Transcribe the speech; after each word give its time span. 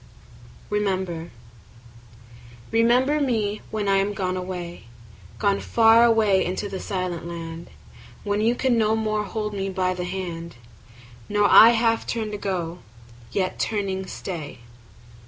Remember 0.71 1.29
REMEMBER 2.71 3.21
me 3.21 3.61
when 3.69 3.87
I 3.87 3.97
am 3.97 4.15
gone 4.15 4.35
away, 4.35 4.85
Gone 5.37 5.59
far 5.59 6.03
away 6.03 6.43
into 6.43 6.67
the 6.67 6.79
silent 6.79 7.27
land; 7.27 7.69
When 8.23 8.41
you 8.41 8.55
can 8.55 8.79
no 8.79 8.95
more 8.95 9.25
hold 9.25 9.53
me 9.53 9.69
by 9.69 9.93
the 9.93 10.05
hand, 10.05 10.55
Nor 11.29 11.47
I 11.51 11.69
half 11.77 12.07
turn 12.07 12.31
to 12.31 12.37
go, 12.39 12.79
yet 13.31 13.59
turning 13.59 14.07
stay. 14.07 14.61